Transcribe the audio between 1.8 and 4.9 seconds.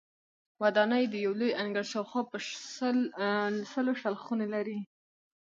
شاوخوا په سلو شل خونې لري.